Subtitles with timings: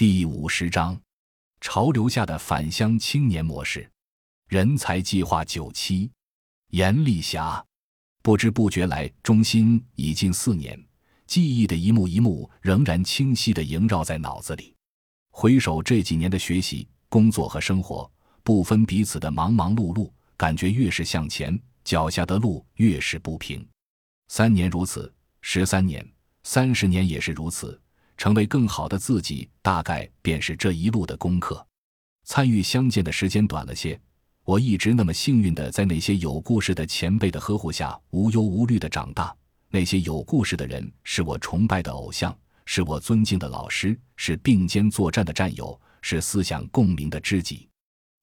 [0.00, 0.98] 第五十章：
[1.60, 3.86] 潮流下的返乡青年模式。
[4.48, 6.10] 人才计划九期，
[6.68, 7.62] 严丽霞。
[8.22, 10.82] 不知不觉来中心已近四年，
[11.26, 14.74] 记忆的一幕一幕仍然清晰地萦绕在脑子里。
[15.32, 18.10] 回首这几年的学习、工作和生活，
[18.42, 23.68] 不分彼此的忙忙碌碌，感觉越是向前，脚下的路越是不平。
[24.28, 25.12] 三年如此，
[25.42, 26.10] 十三年、
[26.42, 27.78] 三十年也是如此。
[28.20, 31.66] 成为更好的自己，大概便是这一路的功课。
[32.24, 33.98] 参与相见的时间短了些，
[34.44, 39.34] 我一直那么幸运的在那些有故事的前辈的呵护下无忧无虑的长大。
[39.70, 47.70] 那些有故事的人是我崇拜的偶像，是我尊敬的老师，是并肩作战的战友，是思想共鸣的知己。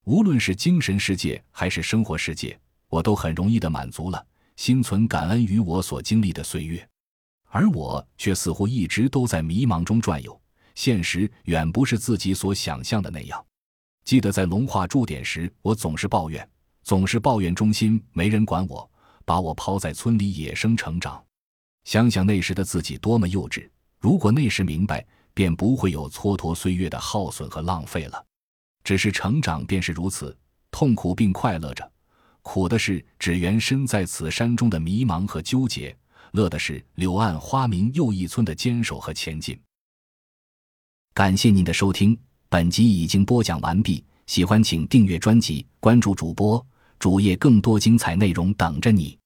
[0.05, 2.55] 无论是精神世界还是生活世界，
[2.87, 4.23] 我都很容易的满足了，
[4.57, 6.87] 心存感恩于我所经历的岁月。
[7.47, 10.39] 而我却似乎一直都在迷茫中转悠，
[10.75, 13.43] 现实远不是自己所想象的那样。
[14.03, 16.47] 记得在龙化驻点时，我总是抱怨，
[16.83, 18.89] 总是抱怨中心没人管我，
[19.25, 21.21] 把我抛在村里野生成长。
[21.83, 23.69] 想想那时的自己多么幼稚！
[23.99, 28.25] 如果那时明白，便不会有蹉跎岁月的耗损和浪费了。
[28.83, 30.37] 只是成长便是如此，
[30.71, 31.91] 痛苦并快乐着。
[32.41, 35.93] 苦的是只缘身在此山中的迷茫和纠结。
[36.31, 39.59] 乐的是柳暗花明又一村的坚守和前进。
[41.13, 42.17] 感谢您的收听，
[42.49, 44.03] 本集已经播讲完毕。
[44.27, 46.63] 喜欢请订阅专辑，关注主播
[46.99, 49.17] 主页，更多精彩内容等着你。